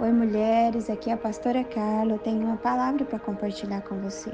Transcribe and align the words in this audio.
Oi, 0.00 0.12
mulheres, 0.12 0.88
aqui 0.88 1.10
é 1.10 1.14
a 1.14 1.16
pastora 1.16 1.64
Carla. 1.64 2.12
Eu 2.12 2.18
tenho 2.20 2.46
uma 2.46 2.56
palavra 2.56 3.04
para 3.04 3.18
compartilhar 3.18 3.80
com 3.80 3.96
você. 3.98 4.32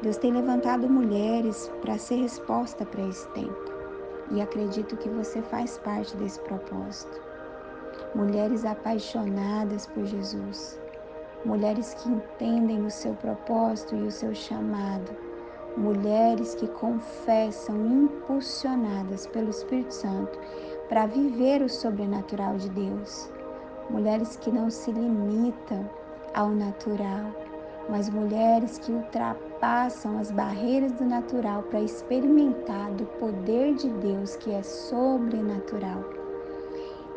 Deus 0.00 0.16
tem 0.16 0.32
levantado 0.32 0.88
mulheres 0.88 1.70
para 1.82 1.98
ser 1.98 2.22
resposta 2.22 2.86
para 2.86 3.06
esse 3.06 3.28
tempo. 3.32 3.70
E 4.30 4.40
acredito 4.40 4.96
que 4.96 5.10
você 5.10 5.42
faz 5.42 5.76
parte 5.76 6.16
desse 6.16 6.40
propósito. 6.40 7.20
Mulheres 8.14 8.64
apaixonadas 8.64 9.86
por 9.88 10.06
Jesus. 10.06 10.80
Mulheres 11.44 11.92
que 11.92 12.08
entendem 12.08 12.82
o 12.82 12.90
seu 12.90 13.12
propósito 13.12 13.94
e 13.94 14.06
o 14.06 14.10
seu 14.10 14.34
chamado. 14.34 15.14
Mulheres 15.76 16.54
que 16.54 16.66
confessam, 16.66 17.76
impulsionadas 17.84 19.26
pelo 19.26 19.50
Espírito 19.50 19.92
Santo, 19.92 20.38
para 20.88 21.04
viver 21.04 21.60
o 21.60 21.68
sobrenatural 21.68 22.56
de 22.56 22.70
Deus 22.70 23.30
mulheres 23.90 24.36
que 24.36 24.50
não 24.50 24.70
se 24.70 24.90
limitam 24.92 25.88
ao 26.34 26.50
natural, 26.50 27.34
mas 27.88 28.08
mulheres 28.08 28.78
que 28.78 28.92
ultrapassam 28.92 30.18
as 30.18 30.30
barreiras 30.30 30.92
do 30.92 31.04
natural 31.04 31.62
para 31.64 31.80
experimentar 31.80 32.92
do 32.92 33.04
poder 33.18 33.74
de 33.74 33.88
Deus 33.88 34.36
que 34.36 34.52
é 34.52 34.62
sobrenatural. 34.62 36.04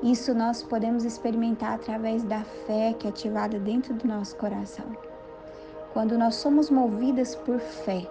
Isso 0.01 0.34
nós 0.34 0.62
podemos 0.62 1.05
experimentar 1.05 1.75
através 1.75 2.23
da 2.23 2.43
fé 2.65 2.93
que 2.93 3.07
é 3.07 3.09
ativada 3.09 3.57
dentro 3.59 3.93
do 3.93 4.07
nosso 4.07 4.35
coração. 4.35 4.85
Quando 5.93 6.17
nós 6.17 6.35
somos 6.35 6.70
movidas 6.70 7.35
por 7.35 7.59
fé, 7.59 8.05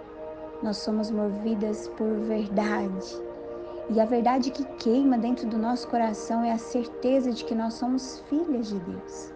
nós 0.63 0.77
somos 0.77 1.11
movidas 1.11 1.89
por 1.89 2.07
verdade, 2.21 3.21
e 3.89 3.99
a 3.99 4.05
verdade 4.05 4.49
que 4.49 4.63
queima 4.63 5.17
dentro 5.17 5.47
do 5.47 5.57
nosso 5.57 5.87
coração 5.87 6.43
é 6.43 6.51
a 6.51 6.57
certeza 6.57 7.31
de 7.31 7.43
que 7.43 7.53
nós 7.53 7.73
somos 7.73 8.19
filhas 8.29 8.67
de 8.67 8.79
Deus. 8.79 9.33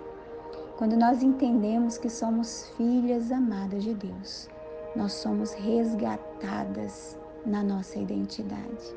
Quando 0.77 0.95
nós 0.95 1.21
entendemos 1.21 1.97
que 1.97 2.09
somos 2.09 2.69
filhas 2.77 3.31
amadas 3.31 3.83
de 3.83 3.93
Deus, 3.93 4.47
nós 4.95 5.13
somos 5.13 5.53
resgatadas 5.53 7.17
na 7.45 7.63
nossa 7.63 7.99
identidade. 7.99 8.95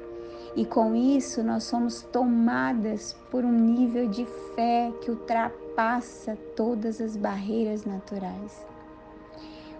E 0.55 0.64
com 0.64 0.94
isso, 0.94 1.42
nós 1.42 1.64
somos 1.64 2.03
tomadas 2.03 3.14
por 3.30 3.44
um 3.44 3.53
nível 3.53 4.08
de 4.08 4.27
fé 4.55 4.92
que 5.00 5.10
ultrapassa 5.10 6.36
todas 6.56 7.00
as 7.00 7.16
barreiras 7.16 7.84
naturais. 7.84 8.66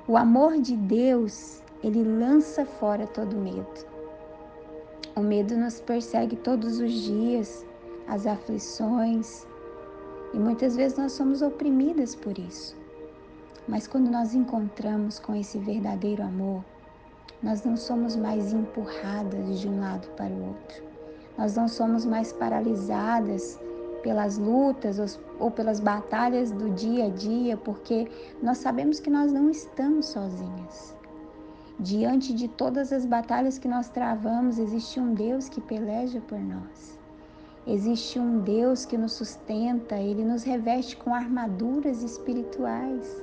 O 0.07 0.17
amor 0.17 0.61
de 0.61 0.77
Deus, 0.77 1.63
ele 1.83 2.03
lança 2.03 2.65
fora 2.65 3.07
todo 3.07 3.37
medo. 3.37 3.90
O 5.17 5.21
medo 5.21 5.57
nos 5.57 5.81
persegue 5.81 6.37
todos 6.37 6.79
os 6.79 6.93
dias, 6.93 7.67
as 8.07 8.27
aflições, 8.27 9.47
e 10.33 10.39
muitas 10.39 10.77
vezes 10.77 10.97
nós 10.97 11.13
somos 11.13 11.43
oprimidas 11.43 12.15
por 12.15 12.39
isso. 12.39 12.77
Mas 13.67 13.87
quando 13.87 14.11
nós 14.11 14.35
encontramos 14.35 15.19
com 15.19 15.35
esse 15.35 15.59
verdadeiro 15.59 16.23
amor, 16.23 16.65
nós 17.43 17.65
não 17.65 17.77
somos 17.77 18.15
mais 18.15 18.53
empurradas 18.53 19.61
de 19.61 19.69
um 19.69 19.81
lado 19.81 20.09
para 20.17 20.33
o 20.33 20.49
outro. 20.49 20.83
Nós 21.37 21.57
não 21.57 21.67
somos 21.67 22.05
mais 22.05 22.33
paralisadas 22.33 23.59
pelas 24.03 24.39
lutas 24.39 25.19
ou 25.39 25.51
pelas 25.51 25.81
batalhas 25.81 26.53
do 26.53 26.71
dia 26.71 27.07
a 27.07 27.11
dia, 27.11 27.57
porque 27.57 28.09
nós 28.43 28.59
sabemos 28.59 29.01
que 29.01 29.11
nós 29.11 29.33
não 29.33 29.51
estamos 29.51 30.07
sozinhas. 30.07 31.00
Diante 31.83 32.35
de 32.35 32.47
todas 32.47 32.93
as 32.93 33.07
batalhas 33.07 33.59
que 33.59 33.67
nós 33.67 33.89
travamos, 33.89 34.59
existe 34.59 35.01
um 35.01 35.15
Deus 35.15 35.49
que 35.49 35.63
peleja 35.63 36.21
por 36.21 36.39
nós. 36.39 36.99
Existe 37.67 38.19
um 38.19 38.41
Deus 38.41 38.85
que 38.85 38.99
nos 38.99 39.15
sustenta, 39.15 39.97
ele 39.97 40.23
nos 40.23 40.43
reveste 40.43 40.95
com 40.99 41.15
armaduras 41.15 42.03
espirituais. 42.03 43.23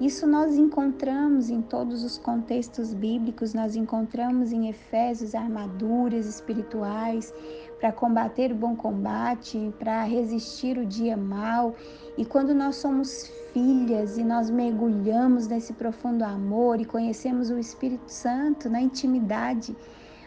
Isso 0.00 0.28
nós 0.28 0.56
encontramos 0.56 1.50
em 1.50 1.60
todos 1.60 2.04
os 2.04 2.16
contextos 2.16 2.94
bíblicos, 2.94 3.52
nós 3.52 3.74
encontramos 3.74 4.52
em 4.52 4.68
Efésios 4.68 5.34
armaduras 5.34 6.26
espirituais 6.26 7.34
para 7.80 7.90
combater 7.90 8.52
o 8.52 8.54
bom 8.54 8.76
combate, 8.76 9.74
para 9.76 10.04
resistir 10.04 10.78
o 10.78 10.86
dia 10.86 11.16
mal. 11.16 11.74
E 12.16 12.24
quando 12.24 12.54
nós 12.54 12.76
somos 12.76 13.28
filhas 13.52 14.16
e 14.18 14.24
nós 14.24 14.50
mergulhamos 14.50 15.46
nesse 15.46 15.72
profundo 15.72 16.24
amor 16.24 16.80
e 16.80 16.84
conhecemos 16.84 17.50
o 17.50 17.58
Espírito 17.58 18.10
Santo 18.10 18.68
na 18.68 18.80
intimidade, 18.80 19.76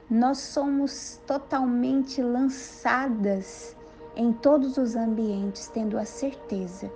nós 0.09 0.37
somos 0.39 1.19
totalmente 1.25 2.21
lançadas 2.21 3.75
em 4.15 4.31
todos 4.31 4.77
os 4.77 4.95
ambientes, 4.95 5.67
tendo 5.67 5.97
a 5.97 6.05
certeza 6.05 6.91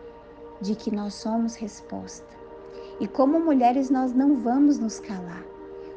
de 0.62 0.76
que 0.76 0.94
nós 0.94 1.16
somos 1.16 1.56
resposta. 1.56 2.28
E 3.00 3.08
como 3.08 3.40
mulheres, 3.40 3.90
nós 3.90 4.14
não 4.14 4.38
vamos 4.38 4.78
nos 4.80 5.00
calar. 5.00 5.44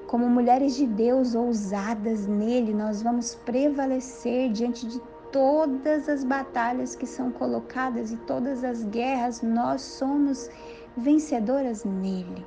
Como 0.07 0.29
mulheres 0.29 0.75
de 0.77 0.87
Deus 0.87 1.35
ousadas 1.35 2.27
nele, 2.27 2.75
nós 2.75 3.03
vamos 3.03 3.35
prevalecer 3.35 4.51
diante 4.51 4.87
de 4.87 5.01
todas 5.33 6.09
as 6.09 6.25
batalhas 6.25 6.95
que 6.95 7.07
são 7.07 7.31
colocadas 7.31 8.11
e 8.11 8.17
todas 8.19 8.65
as 8.65 8.85
guerras, 8.85 9.43
nós 9.43 9.81
somos 9.81 10.51
vencedoras 10.97 11.85
nele. 11.85 12.47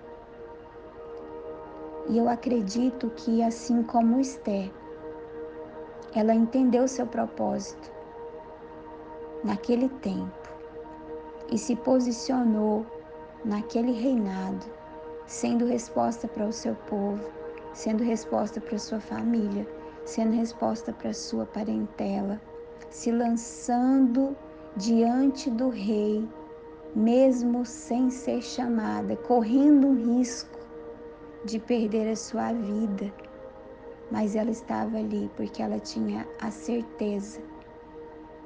E 2.09 2.17
eu 2.17 2.27
acredito 2.27 3.09
que, 3.11 3.41
assim 3.41 3.81
como 3.83 4.19
Esther, 4.19 4.71
ela 6.13 6.33
entendeu 6.33 6.87
seu 6.87 7.07
propósito 7.07 7.91
naquele 9.43 9.89
tempo 9.89 10.49
e 11.49 11.57
se 11.57 11.75
posicionou 11.75 12.85
naquele 13.45 13.91
reinado, 13.91 14.65
sendo 15.25 15.65
resposta 15.65 16.27
para 16.27 16.45
o 16.45 16.53
seu 16.53 16.75
povo, 16.75 17.23
sendo 17.73 18.03
resposta 18.03 18.59
para 18.61 18.77
sua 18.77 18.99
família, 18.99 19.67
sendo 20.05 20.35
resposta 20.35 20.91
para 20.93 21.13
sua 21.13 21.45
parentela, 21.45 22.39
se 22.89 23.11
lançando 23.11 24.35
diante 24.75 25.49
do 25.49 25.69
rei, 25.69 26.27
mesmo 26.95 27.65
sem 27.65 28.09
ser 28.09 28.41
chamada, 28.41 29.15
correndo 29.15 29.87
um 29.87 29.95
risco 29.95 30.59
de 31.45 31.59
perder 31.59 32.11
a 32.11 32.15
sua 32.15 32.53
vida. 32.53 33.11
Mas 34.11 34.35
ela 34.35 34.51
estava 34.51 34.97
ali 34.97 35.29
porque 35.35 35.61
ela 35.61 35.79
tinha 35.79 36.27
a 36.39 36.51
certeza 36.51 37.41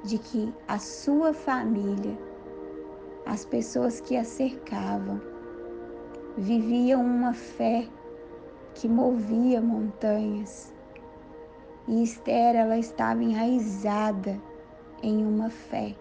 de 0.04 0.18
que 0.18 0.54
a 0.66 0.78
sua 0.78 1.32
família 1.34 2.16
as 3.28 3.44
pessoas 3.44 4.00
que 4.00 4.16
a 4.16 4.24
cercavam 4.24 5.20
viviam 6.36 7.04
uma 7.04 7.34
fé 7.34 7.86
que 8.74 8.88
movia 8.88 9.60
montanhas. 9.60 10.72
E 11.88 12.02
Esther, 12.02 12.54
ela 12.54 12.78
estava 12.78 13.24
enraizada 13.24 14.38
em 15.02 15.24
uma 15.24 15.48
fé, 15.48 15.96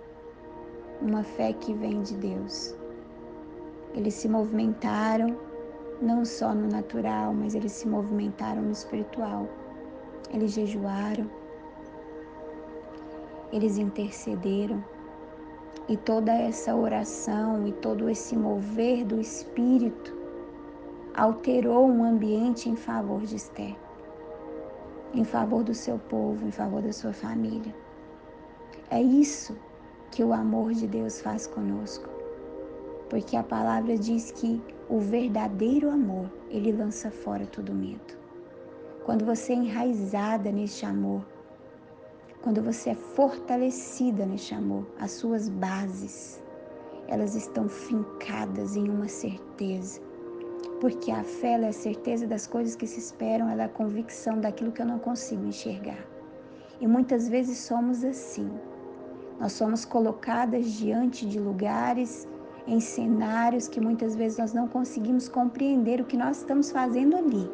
uma 1.01 1.23
fé 1.23 1.53
que 1.53 1.73
vem 1.73 2.01
de 2.01 2.13
Deus. 2.15 2.75
Eles 3.93 4.13
se 4.13 4.27
movimentaram 4.27 5.37
não 6.01 6.25
só 6.25 6.53
no 6.53 6.67
natural, 6.67 7.33
mas 7.33 7.55
eles 7.55 7.71
se 7.71 7.87
movimentaram 7.87 8.61
no 8.61 8.71
espiritual. 8.71 9.47
Eles 10.33 10.51
jejuaram, 10.51 11.31
eles 13.53 13.77
intercederam 13.77 14.83
e 15.87 15.95
toda 15.95 16.33
essa 16.33 16.75
oração 16.75 17.65
e 17.65 17.71
todo 17.71 18.09
esse 18.09 18.35
mover 18.35 19.05
do 19.05 19.21
Espírito 19.21 20.13
alterou 21.15 21.87
um 21.87 22.03
ambiente 22.03 22.69
em 22.69 22.75
favor 22.75 23.21
de 23.21 23.37
Esther, 23.37 23.75
em 25.13 25.23
favor 25.23 25.63
do 25.63 25.73
seu 25.73 25.97
povo, 25.97 26.45
em 26.47 26.51
favor 26.51 26.81
da 26.81 26.93
sua 26.93 27.13
família. 27.13 27.73
É 28.89 29.01
isso 29.01 29.57
que 30.11 30.23
o 30.23 30.33
amor 30.33 30.73
de 30.73 30.87
Deus 30.87 31.21
faz 31.21 31.45
conosco, 31.47 32.09
porque 33.09 33.35
a 33.35 33.43
palavra 33.43 33.97
diz 33.97 34.31
que 34.31 34.61
o 34.89 34.99
verdadeiro 34.99 35.89
amor, 35.89 36.31
ele 36.49 36.71
lança 36.71 37.11
fora 37.11 37.45
todo 37.45 37.73
medo. 37.73 38.17
Quando 39.03 39.25
você 39.25 39.53
é 39.53 39.55
enraizada 39.55 40.51
neste 40.51 40.85
amor, 40.85 41.25
quando 42.41 42.61
você 42.61 42.91
é 42.91 42.95
fortalecida 42.95 44.25
neste 44.25 44.53
amor, 44.53 44.85
as 44.99 45.11
suas 45.11 45.49
bases, 45.49 46.41
elas 47.07 47.35
estão 47.35 47.67
fincadas 47.67 48.75
em 48.75 48.89
uma 48.89 49.07
certeza. 49.07 50.06
Porque 50.79 51.11
a 51.11 51.23
fé 51.23 51.53
é 51.53 51.67
a 51.67 51.73
certeza 51.73 52.27
das 52.27 52.45
coisas 52.45 52.75
que 52.75 52.85
se 52.85 52.99
esperam, 52.99 53.49
ela 53.49 53.63
é 53.63 53.65
a 53.65 53.69
convicção 53.69 54.39
daquilo 54.39 54.71
que 54.71 54.81
eu 54.81 54.85
não 54.85 54.99
consigo 54.99 55.45
enxergar. 55.45 56.05
E 56.79 56.87
muitas 56.87 57.27
vezes 57.27 57.57
somos 57.57 58.03
assim. 58.03 58.49
Nós 59.39 59.53
somos 59.53 59.85
colocadas 59.85 60.71
diante 60.73 61.25
de 61.25 61.39
lugares, 61.39 62.27
em 62.67 62.79
cenários 62.79 63.67
que 63.67 63.79
muitas 63.79 64.15
vezes 64.15 64.37
nós 64.37 64.53
não 64.53 64.67
conseguimos 64.67 65.27
compreender 65.27 66.01
o 66.01 66.05
que 66.05 66.17
nós 66.17 66.37
estamos 66.37 66.71
fazendo 66.71 67.15
ali 67.15 67.49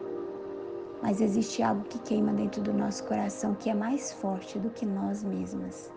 mas 1.03 1.19
existe 1.19 1.61
algo 1.61 1.83
que 1.83 1.99
queima 1.99 2.31
dentro 2.31 2.61
do 2.61 2.73
nosso 2.73 3.03
coração 3.03 3.53
que 3.55 3.69
é 3.69 3.73
mais 3.73 4.13
forte 4.13 4.57
do 4.57 4.69
que 4.69 4.85
nós 4.85 5.21
mesmas. 5.21 5.91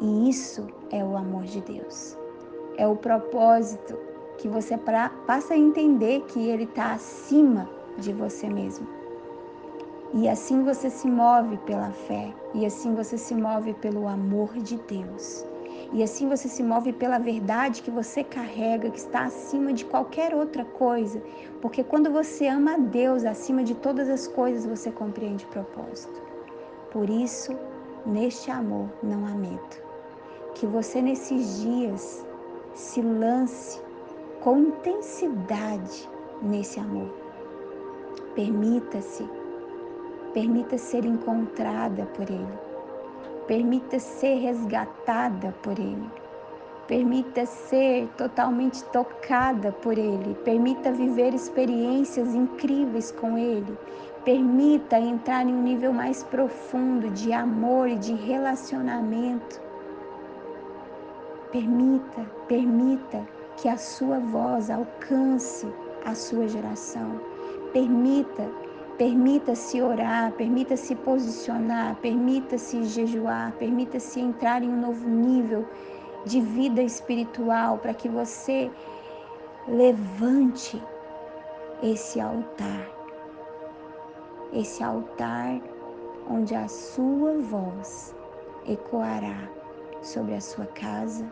E 0.00 0.28
isso 0.28 0.66
é 0.90 1.04
o 1.04 1.16
amor 1.16 1.44
de 1.44 1.60
Deus. 1.60 2.18
é 2.76 2.86
o 2.86 2.96
propósito 2.96 3.98
que 4.38 4.48
você 4.48 4.78
pra, 4.78 5.10
passa 5.26 5.54
a 5.54 5.58
entender 5.58 6.22
que 6.28 6.48
ele 6.48 6.64
está 6.64 6.92
acima 6.92 7.68
de 7.98 8.12
você 8.12 8.48
mesmo. 8.48 8.86
E 10.14 10.28
assim 10.28 10.62
você 10.62 10.88
se 10.88 11.06
move 11.06 11.58
pela 11.58 11.90
fé, 11.90 12.32
e 12.54 12.64
assim 12.64 12.94
você 12.94 13.18
se 13.18 13.34
move 13.34 13.74
pelo 13.74 14.08
amor 14.08 14.54
de 14.54 14.76
Deus. 14.78 15.44
E 15.92 16.02
assim 16.02 16.28
você 16.28 16.48
se 16.48 16.62
move 16.62 16.92
pela 16.92 17.18
verdade 17.18 17.82
que 17.82 17.90
você 17.90 18.22
carrega, 18.22 18.90
que 18.90 18.98
está 18.98 19.24
acima 19.24 19.72
de 19.72 19.84
qualquer 19.84 20.34
outra 20.34 20.64
coisa. 20.64 21.22
Porque 21.60 21.82
quando 21.82 22.10
você 22.10 22.46
ama 22.46 22.74
a 22.74 22.78
Deus 22.78 23.24
acima 23.24 23.64
de 23.64 23.74
todas 23.74 24.08
as 24.08 24.26
coisas, 24.26 24.66
você 24.66 24.90
compreende 24.90 25.44
o 25.44 25.48
propósito. 25.48 26.22
Por 26.90 27.08
isso, 27.08 27.56
neste 28.04 28.50
amor 28.50 28.88
não 29.02 29.26
há 29.26 29.30
medo. 29.30 29.88
Que 30.54 30.66
você 30.66 31.00
nesses 31.00 31.62
dias 31.62 32.26
se 32.74 33.00
lance 33.00 33.80
com 34.40 34.58
intensidade 34.58 36.08
nesse 36.42 36.78
amor. 36.78 37.10
Permita-se, 38.34 39.28
permita 40.32 40.78
ser 40.78 41.04
encontrada 41.04 42.06
por 42.14 42.30
Ele, 42.30 42.58
permita 43.46 43.98
ser 43.98 44.36
resgatada 44.36 45.52
por 45.62 45.78
Ele, 45.78 46.08
permita 46.86 47.44
ser 47.46 48.08
totalmente 48.16 48.84
tocada 48.84 49.72
por 49.72 49.98
Ele, 49.98 50.34
permita 50.44 50.92
viver 50.92 51.34
experiências 51.34 52.34
incríveis 52.34 53.10
com 53.10 53.36
Ele, 53.36 53.76
permita 54.24 54.98
entrar 54.98 55.44
em 55.44 55.52
um 55.52 55.62
nível 55.62 55.92
mais 55.92 56.22
profundo 56.22 57.10
de 57.10 57.32
amor 57.32 57.88
e 57.88 57.96
de 57.96 58.14
relacionamento. 58.14 59.60
Permita, 61.50 62.26
permita 62.46 63.37
que 63.58 63.68
a 63.68 63.76
sua 63.76 64.20
voz 64.20 64.70
alcance 64.70 65.66
a 66.04 66.14
sua 66.14 66.48
geração. 66.48 67.20
Permita, 67.72 68.48
permita-se 68.96 69.82
orar, 69.82 70.32
permita-se 70.32 70.94
posicionar, 70.94 71.96
permita-se 71.96 72.84
jejuar, 72.84 73.52
permita-se 73.58 74.20
entrar 74.20 74.62
em 74.62 74.68
um 74.68 74.80
novo 74.80 75.08
nível 75.08 75.66
de 76.24 76.40
vida 76.40 76.82
espiritual 76.82 77.78
para 77.78 77.94
que 77.94 78.08
você 78.08 78.70
levante 79.66 80.82
esse 81.82 82.20
altar. 82.20 82.88
Esse 84.52 84.82
altar 84.82 85.60
onde 86.30 86.54
a 86.54 86.68
sua 86.68 87.38
voz 87.38 88.14
ecoará 88.66 89.48
sobre 90.00 90.34
a 90.34 90.40
sua 90.40 90.66
casa, 90.66 91.30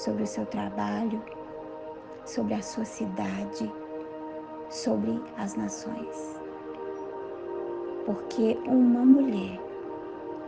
sobre 0.00 0.22
o 0.22 0.26
seu 0.26 0.46
trabalho, 0.46 1.22
sobre 2.24 2.54
a 2.54 2.62
sua 2.62 2.86
cidade, 2.86 3.70
sobre 4.70 5.22
as 5.36 5.54
nações. 5.54 6.40
Porque 8.06 8.58
uma 8.66 9.04
mulher 9.04 9.60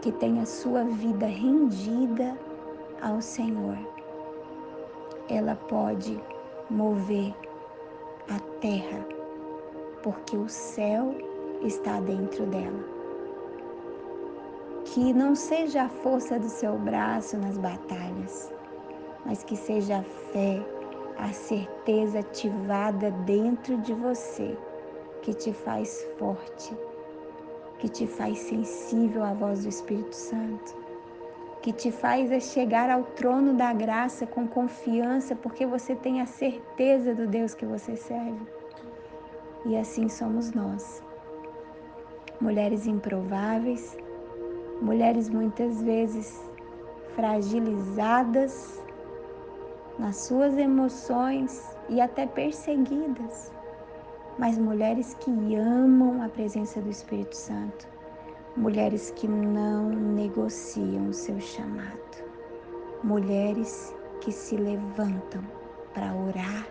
que 0.00 0.10
tem 0.10 0.40
a 0.40 0.46
sua 0.46 0.84
vida 0.84 1.26
rendida 1.26 2.34
ao 3.02 3.20
Senhor, 3.20 3.76
ela 5.28 5.54
pode 5.54 6.18
mover 6.70 7.34
a 8.30 8.40
terra, 8.58 9.06
porque 10.02 10.34
o 10.34 10.48
céu 10.48 11.14
está 11.62 12.00
dentro 12.00 12.46
dela. 12.46 12.84
Que 14.86 15.12
não 15.12 15.34
seja 15.34 15.82
a 15.82 15.88
força 15.90 16.38
do 16.38 16.48
seu 16.48 16.78
braço 16.78 17.36
nas 17.36 17.58
batalhas, 17.58 18.50
mas 19.24 19.42
que 19.42 19.56
seja 19.56 19.98
a 19.98 20.02
fé, 20.02 20.60
a 21.18 21.32
certeza 21.32 22.20
ativada 22.20 23.10
dentro 23.10 23.76
de 23.78 23.92
você 23.92 24.56
que 25.22 25.32
te 25.32 25.52
faz 25.52 26.04
forte, 26.18 26.76
que 27.78 27.88
te 27.88 28.06
faz 28.06 28.38
sensível 28.38 29.22
à 29.22 29.32
voz 29.32 29.62
do 29.62 29.68
Espírito 29.68 30.14
Santo, 30.14 30.76
que 31.60 31.72
te 31.72 31.92
faz 31.92 32.30
chegar 32.52 32.90
ao 32.90 33.04
trono 33.04 33.54
da 33.54 33.72
graça 33.72 34.26
com 34.26 34.48
confiança, 34.48 35.36
porque 35.36 35.64
você 35.64 35.94
tem 35.94 36.20
a 36.20 36.26
certeza 36.26 37.14
do 37.14 37.26
Deus 37.26 37.54
que 37.54 37.64
você 37.64 37.94
serve. 37.94 38.46
E 39.64 39.76
assim 39.76 40.08
somos 40.08 40.50
nós. 40.50 41.02
Mulheres 42.40 42.88
improváveis, 42.88 43.96
mulheres 44.80 45.28
muitas 45.28 45.80
vezes 45.80 46.42
fragilizadas 47.14 48.81
nas 50.02 50.16
suas 50.16 50.58
emoções 50.58 51.76
e 51.88 52.00
até 52.00 52.26
perseguidas, 52.26 53.52
mas 54.36 54.58
mulheres 54.58 55.14
que 55.20 55.54
amam 55.54 56.20
a 56.22 56.28
presença 56.28 56.80
do 56.80 56.90
Espírito 56.90 57.36
Santo, 57.36 57.86
mulheres 58.56 59.12
que 59.12 59.28
não 59.28 59.90
negociam 59.90 61.08
o 61.08 61.12
seu 61.12 61.38
chamado, 61.38 62.24
mulheres 63.04 63.94
que 64.20 64.32
se 64.32 64.56
levantam 64.56 65.42
para 65.94 66.12
orar 66.12 66.66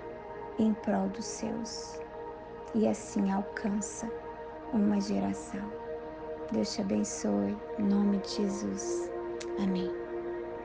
em 0.60 0.74
prol 0.74 1.08
dos 1.08 1.26
seus 1.26 2.02
e 2.76 2.86
assim 2.86 3.32
alcança 3.32 4.12
uma 4.74 5.00
geração. 5.00 5.72
Deus 6.52 6.74
te 6.74 6.82
abençoe, 6.82 7.58
em 7.80 7.84
nome 7.84 8.18
de 8.18 8.36
Jesus. 8.36 9.10
Amém. 9.64 10.01